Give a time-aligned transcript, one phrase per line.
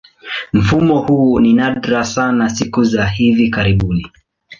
[0.53, 4.11] Mfumo huu ni nadra sana siku za hivi karibuni.